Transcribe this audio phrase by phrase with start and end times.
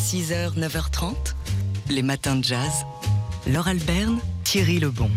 [0.00, 1.14] 6h, 9h30,
[1.90, 2.86] les matins de jazz.
[3.46, 5.10] Laure Alberne, Thierry Lebon.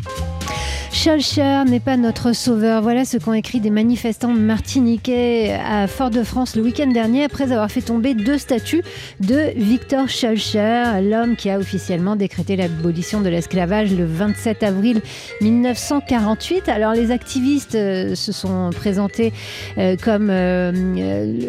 [1.04, 2.82] Schulcher n'est pas notre sauveur.
[2.82, 7.82] Voilà ce qu'ont écrit des manifestants martiniquais à Fort-de-France le week-end dernier après avoir fait
[7.82, 8.84] tomber deux statues
[9.20, 15.02] de Victor Schulcher, l'homme qui a officiellement décrété l'abolition de l'esclavage le 27 avril
[15.42, 16.70] 1948.
[16.70, 19.34] Alors les activistes euh, se sont présentés
[19.78, 20.72] euh, comme euh,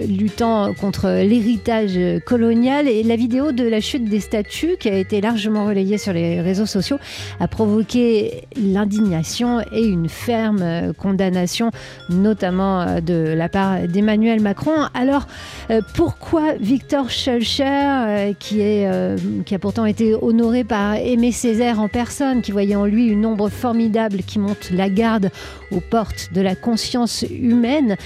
[0.08, 1.96] luttant contre l'héritage
[2.26, 6.12] colonial et la vidéo de la chute des statues qui a été largement relayée sur
[6.12, 6.98] les réseaux sociaux
[7.38, 11.70] a provoqué l'indignation et une ferme euh, condamnation,
[12.08, 14.72] notamment euh, de la part d'Emmanuel Macron.
[14.94, 15.26] Alors,
[15.70, 18.62] euh, pourquoi Victor Schulcher, qui,
[19.44, 23.26] qui a pourtant été honoré par Aimé Césaire en personne, qui voyait en lui une
[23.26, 25.30] ombre formidable qui monte la garde
[25.70, 27.96] aux portes de la conscience humaine,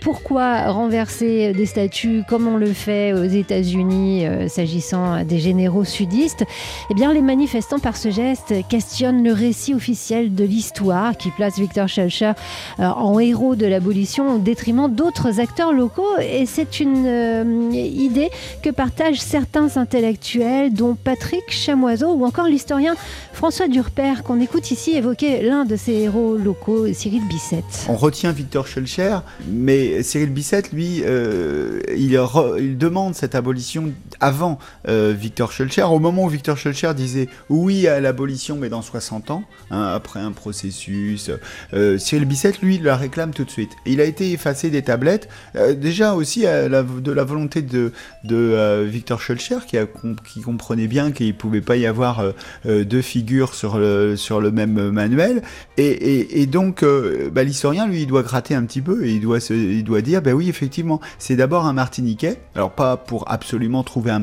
[0.00, 6.44] pourquoi renverser des statues comme on le fait aux États-Unis s'agissant des généraux sudistes?
[6.90, 10.73] Eh bien, les manifestants, par ce geste, questionnent le récit officiel de l'histoire
[11.18, 12.32] qui place Victor Schulcher
[12.80, 16.18] euh, en héros de l'abolition au détriment d'autres acteurs locaux.
[16.20, 18.30] Et c'est une euh, idée
[18.62, 22.96] que partagent certains intellectuels, dont Patrick Chamoiseau ou encore l'historien
[23.32, 27.86] François Durper, qu'on écoute ici évoquer l'un de ses héros locaux, Cyril Bissette.
[27.88, 33.92] On retient Victor Schulcher, mais Cyril Bissette, lui, euh, il, demande cette abolition
[34.24, 39.30] avant Victor Schulcher, au moment où Victor Schulcher disait oui à l'abolition, mais dans 60
[39.30, 41.30] ans, hein, après un processus.
[41.72, 43.70] Euh, Cyril Bissette, lui, la réclame tout de suite.
[43.86, 47.92] Il a été effacé des tablettes, euh, déjà aussi de la volonté de,
[48.30, 52.22] euh, Victor Schulcher, qui, comprenait bien qu'il ne pouvait pas y avoir
[52.64, 55.42] deux figures sur le, même manuel.
[55.76, 56.84] Et, donc,
[57.32, 60.02] bah, l'historien, lui, il doit gratter un petit peu et il doit, se, il doit
[60.02, 62.38] dire, ben oui, effectivement, c'est d'abord un Martiniquais.
[62.54, 64.20] Alors, pas pour absolument trouver un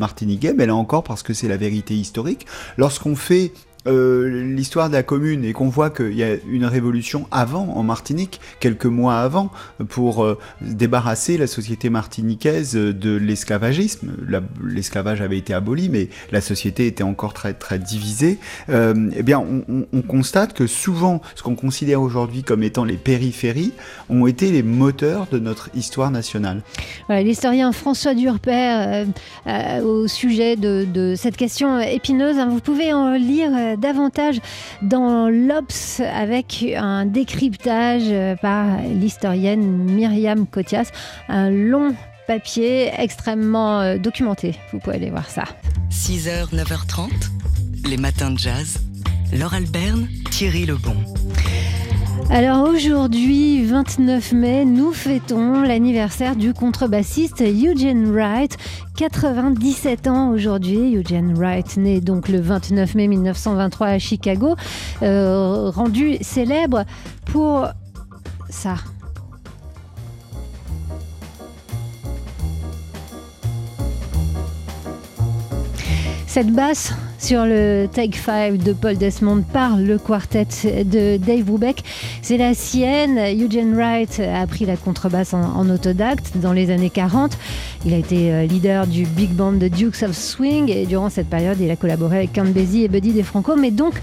[0.56, 2.46] mais là encore parce que c'est la vérité historique.
[2.78, 3.52] Lorsqu'on fait
[3.88, 7.82] euh, l'histoire de la commune et qu'on voit qu'il y a une révolution avant en
[7.82, 9.50] Martinique, quelques mois avant,
[9.90, 14.12] pour euh, débarrasser la société martiniquaise de l'esclavagisme.
[14.64, 18.38] L'esclavage avait été aboli, mais la société était encore très très divisée.
[18.70, 22.98] Euh, eh bien, on, on, constate que souvent, ce qu'on considère aujourd'hui comme étant les
[22.98, 23.74] périphéries
[24.10, 26.62] ont été les moteurs de notre histoire nationale.
[27.10, 29.06] L'historien François Durper
[29.84, 34.40] au sujet de, de, cette question épineuse, hein, vous pouvez en lire davantage
[34.82, 40.92] dans l'Obs avec un décryptage par l'historienne Myriam Cotias.
[41.28, 41.96] Un long
[42.28, 44.56] papier extrêmement euh, documenté.
[44.72, 45.44] Vous pouvez aller voir ça.
[45.92, 47.10] 6h, 9h30,
[47.90, 48.80] les matins de jazz.
[49.34, 50.96] Laure Alberne, Thierry Lebon.
[52.34, 58.56] Alors aujourd'hui, 29 mai, nous fêtons l'anniversaire du contrebassiste Eugene Wright,
[58.96, 60.96] 97 ans aujourd'hui.
[60.96, 64.56] Eugene Wright, né donc le 29 mai 1923 à Chicago,
[65.02, 66.86] euh, rendu célèbre
[67.26, 67.68] pour
[68.50, 68.76] ça.
[76.28, 81.84] Cette basse sur le Take 5 de Paul Desmond par le quartet de Dave Brubeck.
[82.24, 83.20] C'est la sienne.
[83.40, 87.38] Eugene Wright a pris la contrebasse en, autodacte dans les années 40.
[87.86, 91.28] Il a été euh, leader du big band de Dukes of Swing et durant cette
[91.28, 93.56] période, il a collaboré avec Count Basie et Buddy DeFranco.
[93.56, 93.94] Mais donc,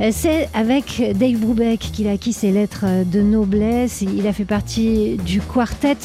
[0.00, 4.02] euh, c'est avec Dave Brubeck qu'il a acquis ses lettres de noblesse.
[4.02, 5.96] Il a fait partie du quartet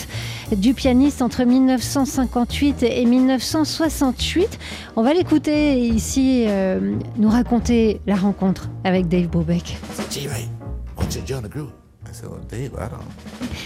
[0.56, 4.60] du pianiste entre 1958 et 1968.
[4.96, 9.78] On va l'écouter ici euh, nous raconter la rencontre avec Dave Brubeck.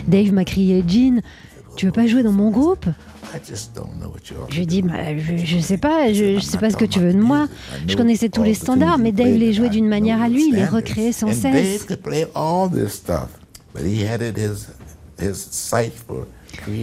[0.08, 1.22] Dave m'a crié Gene,
[1.76, 2.86] tu veux pas jouer dans mon groupe?
[4.52, 7.20] Je lui dis, bah, je, sais pas, je, sais pas ce que tu veux de
[7.20, 7.48] moi.
[7.88, 10.66] Je connaissais tous les standards, mais Dave les jouait d'une manière à lui, il les
[10.66, 11.86] recréait sans cesse.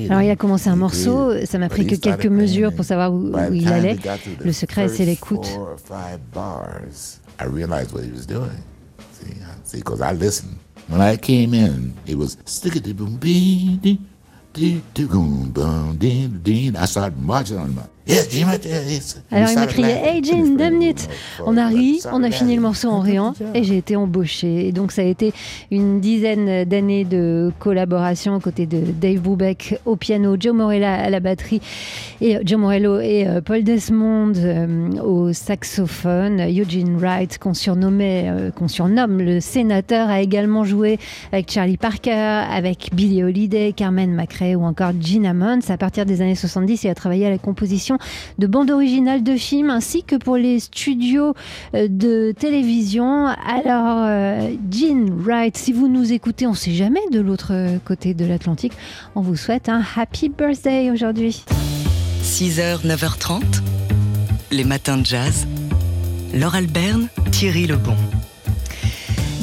[0.08, 3.32] Alors il a commencé un morceau, ça m'a pris que quelques mesures pour savoir où,
[3.52, 3.96] il allait.
[4.44, 5.48] Le secret, c'est l'écoute.
[10.90, 13.78] When I came in, it was stickety boom bee
[14.52, 16.72] dee boom boom dee.
[16.76, 17.82] I started marching on my
[19.30, 21.08] alors il m'a crié Hey Jane, deux minutes
[21.46, 24.66] On a ri, on a fini le morceau en riant et j'ai été embauché.
[24.66, 25.32] Et donc ça a été
[25.70, 31.10] une dizaine d'années de collaboration aux côtés de Dave Brubeck au piano, Joe Morella à
[31.10, 31.60] la batterie,
[32.20, 36.40] et Joe Morello et euh, Paul Desmond euh, au saxophone.
[36.40, 40.98] Eugene Wright, qu'on surnommait, euh, qu'on surnomme le sénateur, a également joué
[41.32, 45.70] avec Charlie Parker, avec Billie Holiday, Carmen McRae ou encore Gina Mons.
[45.70, 47.98] À partir des années 70, il a travaillé à la composition
[48.38, 51.34] de bandes originales de films ainsi que pour les studios
[51.74, 53.26] euh, de télévision.
[53.26, 57.52] Alors, euh, Jean Wright, si vous nous écoutez, on ne sait jamais de l'autre
[57.84, 58.72] côté de l'Atlantique,
[59.14, 61.44] on vous souhaite un happy birthday aujourd'hui.
[62.22, 63.42] 6h, 9h30,
[64.50, 65.46] les matins de jazz.
[66.34, 67.96] Laure Alberne, Thierry Lebon.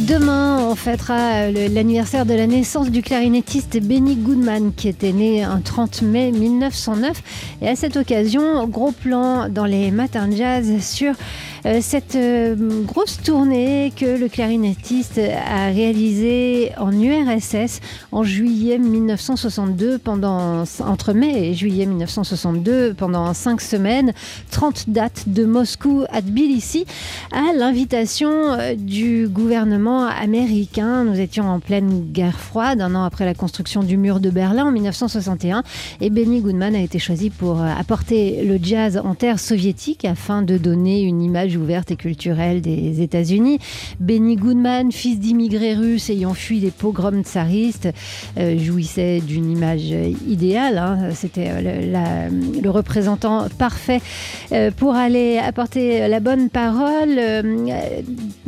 [0.07, 5.59] Demain, on fêtera l'anniversaire de la naissance du clarinettiste Benny Goodman, qui était né un
[5.59, 7.21] 30 mai 1909.
[7.61, 11.13] Et à cette occasion, gros plan dans les matins jazz sur euh,
[11.81, 12.55] cette euh,
[12.85, 17.81] grosse tournée que le clarinettiste a réalisée en URSS
[18.13, 24.13] en juillet 1962, pendant, entre mai et juillet 1962, pendant cinq semaines,
[24.51, 26.85] 30 dates de Moscou à Tbilissi,
[27.33, 31.03] à l'invitation euh, du gouvernement américain.
[31.03, 34.65] Nous étions en pleine guerre froide, un an après la construction du mur de Berlin
[34.67, 35.63] en 1961,
[35.99, 40.57] et Benny Goodman a été choisi pour apporter le jazz en terre soviétique afin de
[40.57, 43.59] donner une image ouverte et culturelle des États-Unis.
[43.99, 47.89] Benny Goodman, fils d'immigrés russes ayant fui les pogroms tsaristes,
[48.37, 49.93] euh, jouissait d'une image
[50.27, 50.77] idéale.
[50.77, 51.09] Hein.
[51.13, 52.29] C'était euh,
[52.61, 54.01] le, représentant parfait
[54.51, 57.19] euh, pour aller apporter la bonne parole.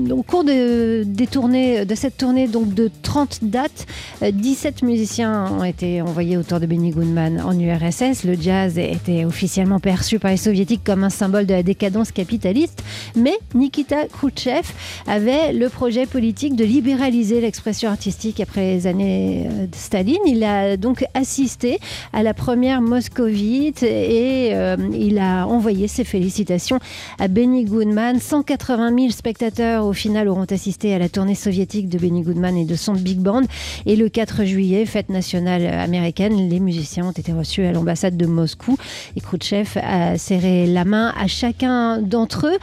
[0.10, 3.86] au cours de, des tournées, de cette tournée donc de 30 dates,
[4.22, 8.24] 17 musiciens ont été envoyés autour de Benny Goodman en URSS.
[8.24, 12.84] Le jazz était officiellement perçu par les soviétiques comme un symbole de la décadence capitaliste.
[13.16, 14.68] Mais Nikita Khrouchtchev
[15.08, 20.20] avait le projet politique de libéraliser l'expression artistique après les années euh, de Staline.
[20.26, 21.80] Il a donc assisté
[22.14, 26.80] à la première moscovite et euh, il a envoyé ses félicitations
[27.20, 28.20] à Benny Goodman.
[28.20, 32.66] 180 000 spectateurs au final auront assisté à la tournée soviétique de Benny Goodman et
[32.66, 33.44] de son big band.
[33.86, 38.26] Et le 4 juillet, fête nationale américaine, les musiciens ont été reçus à l'ambassade de
[38.26, 38.78] Moscou
[39.16, 42.58] et Khrouchtchev a serré la main à chacun d'entre eux.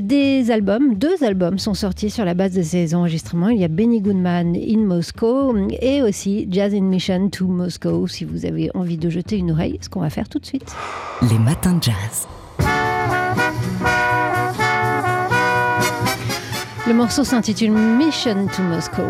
[0.00, 3.48] Des albums, deux albums sont sortis sur la base de ces enregistrements.
[3.48, 8.24] Il y a Benny Goodman in Moscow et aussi Jazz in Mission to Moscow si
[8.24, 10.72] vous avez envie de jeter une oreille, ce qu'on va faire tout de suite.
[11.28, 12.28] Les matins de jazz.
[16.86, 19.02] Le morceau s'intitule Mission to Moscow.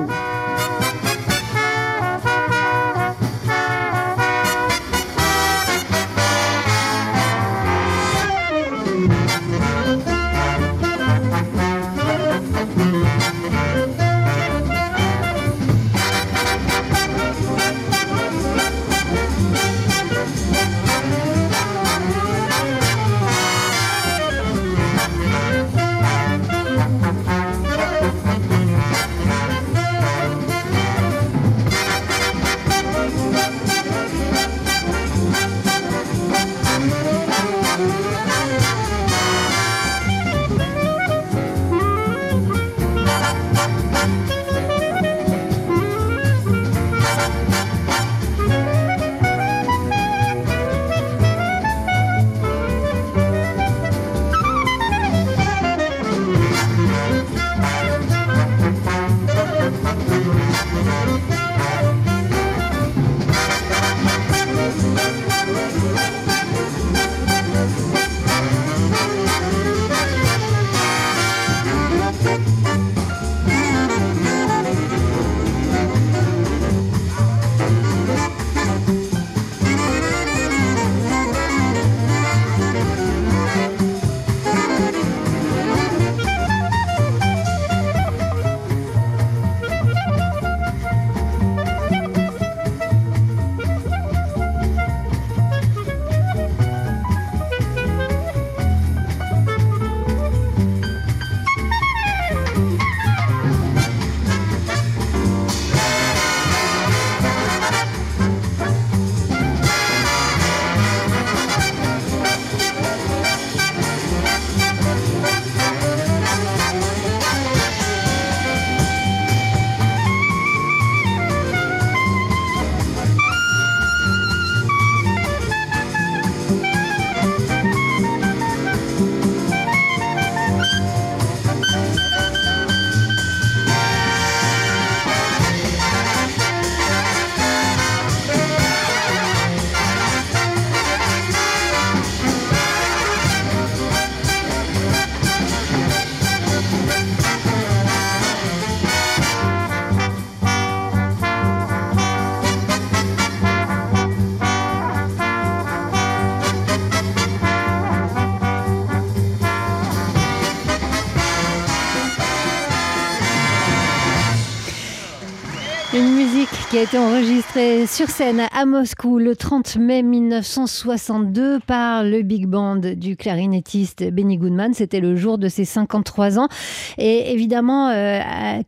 [166.80, 172.76] A été enregistré sur scène à Moscou le 30 mai 1962 par le big band
[172.76, 174.72] du clarinettiste Benny Goodman.
[174.72, 176.48] C'était le jour de ses 53 ans.
[176.96, 178.20] Et évidemment, euh,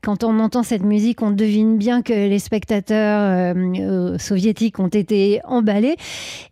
[0.02, 4.88] quand on entend cette musique, on devine bien que les spectateurs euh, euh, soviétiques ont
[4.88, 5.96] été emballés.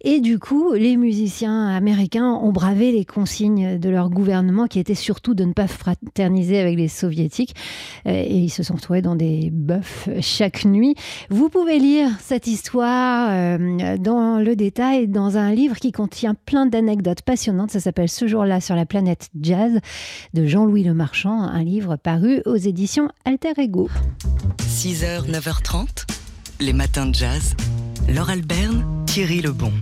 [0.00, 4.94] Et du coup, les musiciens américains ont bravé les consignes de leur gouvernement qui était
[4.94, 7.54] surtout de ne pas fraterniser avec les soviétiques.
[8.06, 10.94] et ils se sont retrouvés dans des bœufs chaque nuit.
[11.28, 16.66] Vous pouvez lire cette histoire euh, dans le détail dans un livre qui contient plein
[16.66, 17.70] d'anecdotes passionnantes.
[17.70, 19.80] Ça s'appelle Ce jour-là sur la planète jazz
[20.32, 23.88] de Jean-Louis Lemarchand, un livre paru aux éditions Alter Ego.
[24.62, 26.06] 6h, 9h30,
[26.60, 27.54] les matins de jazz.
[28.14, 29.72] Laure Alberne, Thierry Lebon.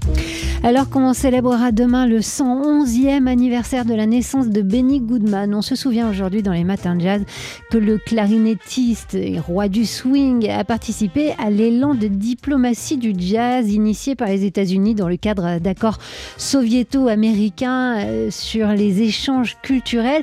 [0.62, 5.76] Alors qu'on célébrera demain le 111e anniversaire de la naissance de Benny Goodman, on se
[5.76, 7.23] souvient aujourd'hui dans les matins de jazz
[7.70, 13.73] que le clarinettiste et roi du swing a participé à l'élan de diplomatie du jazz
[13.73, 15.99] initié par les États-Unis dans le cadre d'accords
[16.37, 20.23] soviéto-américains euh, sur les échanges culturels.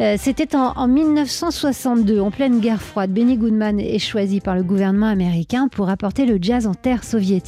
[0.00, 3.12] Euh, c'était en 1962, en pleine guerre froide.
[3.12, 7.43] Benny Goodman est choisi par le gouvernement américain pour apporter le jazz en terre soviétique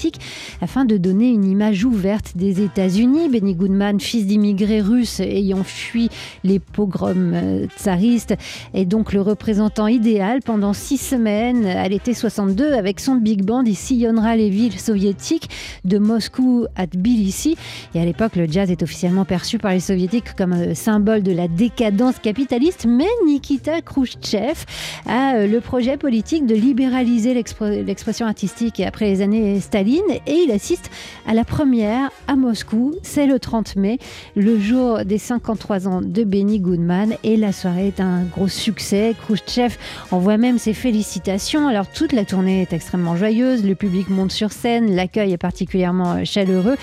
[0.61, 3.29] afin de donner une image ouverte des États-Unis.
[3.29, 6.09] Benny Goodman, fils d'immigrés russes ayant fui
[6.45, 8.35] les pogroms euh, tsaristes,
[8.75, 13.65] est donc le représentant idéal pendant six semaines à l'été 62 avec son big band.
[13.65, 15.49] Il sillonnera les villes soviétiques
[15.85, 17.57] de Moscou à Tbilissi.
[17.95, 21.33] Et à l'époque, le jazz est officiellement perçu par les soviétiques comme un symbole de
[21.33, 22.87] la décadence capitaliste.
[22.87, 24.65] Mais Nikita Khrouchtchev
[25.07, 30.51] a euh, le projet politique de libéraliser l'expression artistique après les années Staline et il
[30.51, 30.91] assiste
[31.27, 32.95] à la première à Moscou.
[33.03, 33.99] C'est le 30 mai,
[34.35, 39.15] le jour des 53 ans de Benny Goodman et la soirée est un gros succès.
[39.23, 39.77] Khrushchev
[40.11, 41.69] envoie même ses félicitations.
[41.69, 46.15] Alors toute la tournée est extrêmement joyeuse, le public monte sur scène, l'accueil est particulièrement
[46.15, 46.77] euh, chaleureux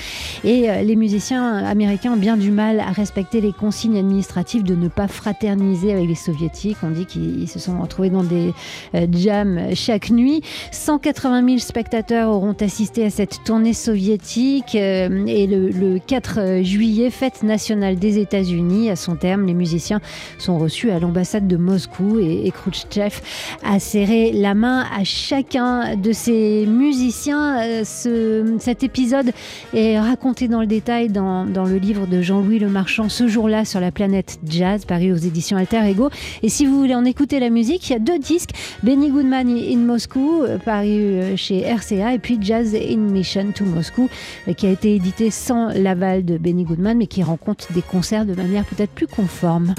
[0.46, 4.76] et euh, les musiciens américains ont bien du mal à respecter les consignes administratives de
[4.76, 6.78] ne pas fraterniser avec les soviétiques.
[6.84, 8.54] On dit qu'ils se sont retrouvés dans des
[8.96, 10.42] euh, jams chaque nuit.
[10.72, 17.96] 180 000 spectateurs auront assisté à cette tournée soviétique et le, 4 juillet, fête nationale
[17.96, 18.90] des États-Unis.
[18.90, 20.02] À son terme, les musiciens
[20.38, 23.22] sont reçus à l'ambassade de Moscou et, et Khrouchtchev
[23.64, 27.62] a serré la main à chacun de ces musiciens.
[27.62, 29.32] Euh, ce, cet épisode
[29.74, 33.64] est raconté dans le détail dans, dans le livre de Jean-Louis Le Marchand, ce jour-là
[33.66, 36.10] sur la planète jazz, paru aux éditions Alter Ego.
[36.42, 38.52] Et si vous voulez en écouter la musique, il y a deux disques
[38.84, 43.66] Benny Goodman in Moscou, euh, paru euh, chez RCA, et puis Jazz in Mission to
[43.66, 44.10] Moscou,
[44.58, 48.26] qui a été édité sans l'aval de Benny Goodman, mais qui rend compte des concerts
[48.26, 49.76] de manière peut-être plus conforme.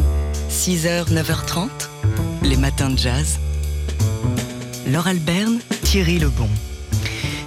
[0.51, 1.69] 6h, 9h30,
[2.45, 3.39] les matins de jazz.
[4.91, 6.49] Laure Alberne, Thierry Lebon.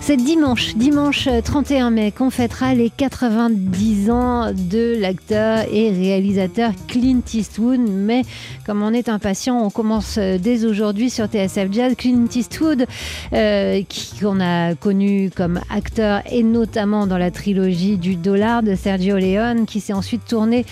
[0.08, 7.20] C'est dimanche, dimanche 31 mai, qu'on fêtera les 90 ans de l'acteur et réalisateur Clint
[7.34, 7.82] Eastwood.
[7.90, 8.22] Mais
[8.66, 11.96] comme on est impatient, on commence dès aujourd'hui sur TSF Jazz.
[11.98, 12.86] Clint Eastwood,
[13.34, 13.82] euh,
[14.22, 19.66] qu'on a connu comme acteur et notamment dans la trilogie du dollar de Sergio Leone,
[19.66, 20.66] qui s'est ensuite tourné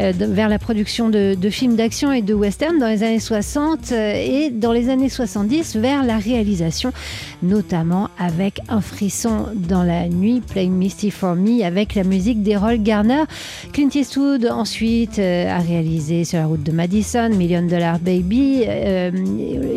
[0.00, 3.92] euh, vers la production de, de films d'action et de western dans les années 60
[3.92, 6.92] euh, et dans les années 70 vers la réalisation,
[7.40, 12.78] notamment avec un frisson dans la nuit, Play Misty for Me, avec la musique d'Errol
[12.78, 13.24] Garner.
[13.72, 19.10] Clint Eastwood ensuite euh, a réalisé Sur la route de Madison, Million Dollar Baby, euh,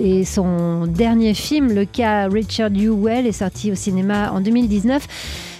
[0.03, 5.07] et son dernier film, le cas Richard Hewell, est sorti au cinéma en 2019.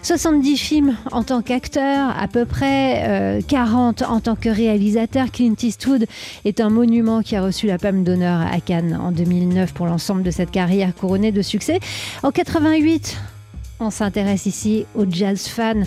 [0.04, 5.32] 70 films en tant qu'acteur, à peu près 40 euh, en tant que réalisateur.
[5.32, 6.06] Clint Eastwood
[6.44, 10.22] est un monument qui a reçu la Palme d'honneur à Cannes en 2009 pour l'ensemble
[10.24, 11.80] de cette carrière couronnée de succès.
[12.22, 13.18] En 88,
[13.84, 15.84] on s'intéresse ici aux jazz fans.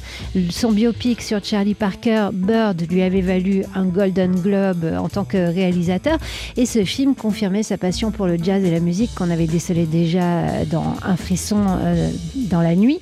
[0.51, 5.37] Son biopic sur Charlie Parker, Bird, lui avait valu un Golden Globe en tant que
[5.37, 6.19] réalisateur.
[6.57, 9.87] Et ce film confirmait sa passion pour le jazz et la musique qu'on avait décelé
[9.87, 12.11] déjà dans Un frisson euh,
[12.51, 13.01] dans la nuit.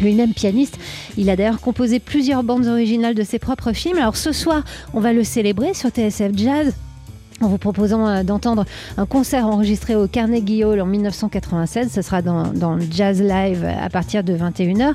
[0.00, 0.78] Lui-même pianiste,
[1.18, 3.98] il a d'ailleurs composé plusieurs bandes originales de ses propres films.
[3.98, 4.62] Alors ce soir,
[4.94, 6.74] on va le célébrer sur TSF Jazz
[7.40, 8.64] en vous proposant euh, d'entendre
[8.96, 11.90] un concert enregistré au Carnegie Hall en 1996.
[11.92, 12.50] Ce sera dans,
[12.90, 14.92] Jazz Live à partir de 21h,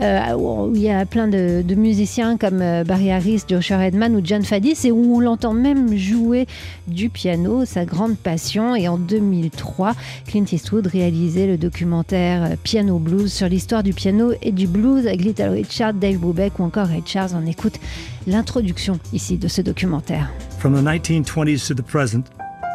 [0.00, 4.14] euh, où il y a plein de, de musiciens comme euh, Barry Harris, Joshua Redman
[4.16, 6.46] ou John Fadis, et où on l'entend même jouer
[6.86, 8.74] du piano, sa grande passion.
[8.74, 9.94] Et en 2003,
[10.26, 15.22] Clint Eastwood réalisait le documentaire Piano Blues sur l'histoire du piano et du blues avec
[15.22, 17.30] Little Richard, Dave Brubeck ou encore Ray Charles.
[17.34, 17.78] On écoute
[18.26, 20.28] l'introduction ici de ce documentaire.
[20.58, 22.30] From the 1920s to the present,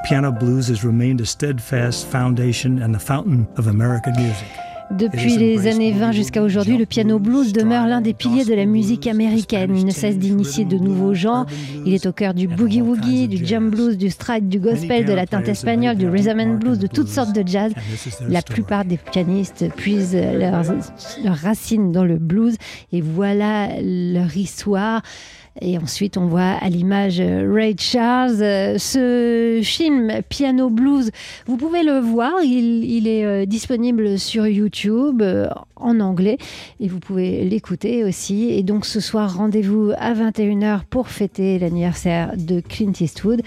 [0.07, 4.68] piano blues has remained a steadfast foundation and the fountain of American music.
[4.91, 8.65] Depuis les années 20 jusqu'à aujourd'hui, le piano blues demeure l'un des piliers de la
[8.65, 9.75] musique américaine.
[9.77, 11.45] Il ne cesse d'initier de nouveaux genres.
[11.85, 15.27] Il est au cœur du boogie-woogie, du jump blues, du stride, du gospel, de la
[15.27, 17.71] teinte espagnole, du rhythm and blues, de toutes sortes de jazz.
[18.27, 20.63] La plupart des pianistes puisent leurs,
[21.23, 22.55] leurs racines dans le blues
[22.91, 25.03] et voilà leur histoire.
[25.61, 31.11] Et ensuite, on voit à l'image euh, Ray Charles, euh, ce film Piano Blues.
[31.47, 35.21] Vous pouvez le voir, il, est euh, disponible sur YouTube
[35.75, 36.37] en anglais
[36.79, 38.49] et vous pouvez l'écouter aussi.
[38.51, 43.41] Et donc ce soir, rendez-vous à 21h pour fêter l'anniversaire de Clint Eastwood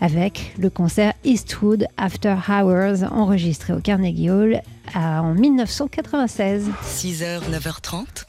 [0.00, 4.62] avec le concert Eastwood After Hours enregistré au Carnegie Hall
[4.94, 6.64] en 1996.
[6.84, 8.24] 6h, 9h30,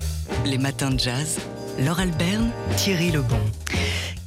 [0.46, 1.40] les matins de jazz.
[1.80, 3.40] Laure Alberne, Thierry Lebon.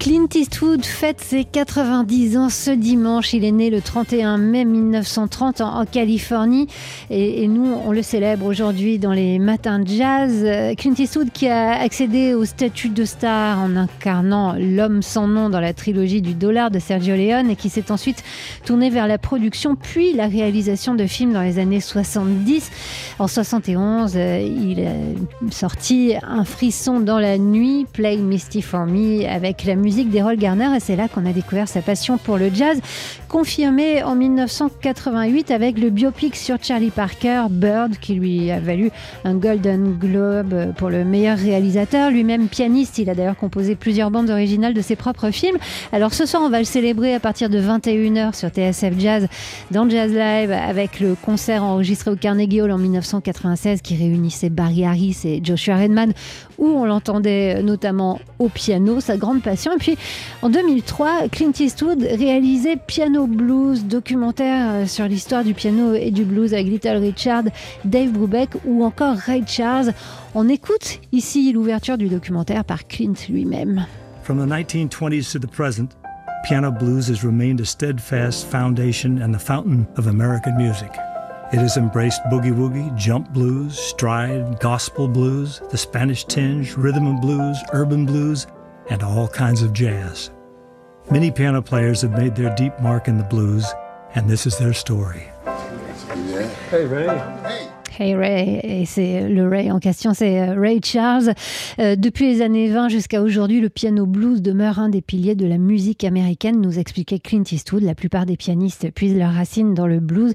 [0.07, 3.33] Clint Eastwood fête ses 90 ans ce dimanche.
[3.33, 6.69] Il est né le 31 mai 1930 en, Californie
[7.11, 10.47] et, nous, on le célèbre aujourd'hui dans les matins de jazz.
[10.77, 15.59] Clint Eastwood qui a accédé au statut de star en incarnant l'homme sans nom dans
[15.59, 18.23] la trilogie du dollar de Sergio Leone et qui s'est ensuite
[18.65, 22.71] tourné vers la production puis la réalisation de films dans les années 70.
[23.19, 29.65] En 71, il a sorti Un frisson dans la nuit, Play Misty for Me avec
[29.65, 32.51] la musique musique d'Errol Garner et c'est là qu'on a découvert sa passion pour le
[32.53, 32.79] jazz,
[33.31, 38.91] confirmée en 1988 avec le biopic sur Charlie Parker, Bird, qui lui a valu
[39.25, 42.11] un Golden Globe pour le meilleur réalisateur.
[42.11, 45.57] Lui-même pianiste, il a d'ailleurs composé plusieurs bandes originales de ses propres films.
[45.93, 49.29] Alors ce soir, on va le célébrer à partir de 21h sur TSF Jazz
[49.71, 54.85] dans Jazz Live avec le concert enregistré au Carnegie Hall en 1996 qui réunissait Barry
[54.85, 56.13] Harris et Joshua Redman
[56.59, 59.73] où on l'entendait notamment au piano, sa grande passion.
[59.79, 59.97] Puis
[60.43, 66.25] en 2003, Clint Eastwood réalisait Piano Blues, documentaire euh, sur l'histoire du piano et du
[66.25, 67.45] blues avec Little Richard,
[67.85, 69.93] Dave Brubeck ou encore Ray Charles.
[70.35, 73.87] On écoute ici l'ouverture du documentaire par Clint lui-même.
[74.23, 75.95] From the 1920s to the present,
[76.45, 80.91] piano blues has remained a steadfast foundation and the fountain of American music.
[81.53, 87.21] It has embraced boogie woogie, jump blues, stride, gospel blues, the Spanish tinge, rhythm and
[87.21, 88.49] blues, urban blues,
[88.89, 90.31] and all kinds of jazz.
[91.11, 93.67] Many piano players have made their deep mark in the blues,
[94.15, 95.31] and this is their story.
[96.71, 97.07] Hey, Ray.
[97.07, 97.76] Hey.
[97.99, 101.33] Hey Ray, et c'est le Ray en question, c'est euh, Ray Charles.
[101.79, 105.47] Euh, depuis les années 20 jusqu'à aujourd'hui, le piano blues demeure un des piliers de
[105.47, 107.83] la musique américaine, nous expliquait Clint Eastwood.
[107.83, 110.35] La plupart des pianistes puisent leurs racines dans le blues.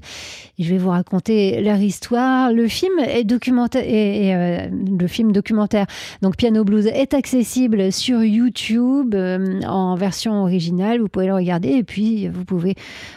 [0.58, 2.52] Et je vais vous raconter leur histoire.
[2.52, 5.86] Le film est documentaire, euh, le film documentaire,
[6.20, 11.00] donc Piano Blues, est accessible sur YouTube en version originale.
[11.00, 12.74] Vous pouvez le regarder et puis vous pouvez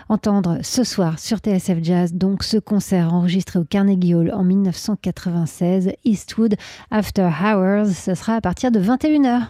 [0.08, 5.94] entendre ce soir sur TSF Jazz donc ce concert enregistré au Carnegie Hall en 1996,
[6.04, 6.56] Eastwood
[6.92, 7.88] After Hours.
[7.88, 9.48] Ce sera à partir de 21h.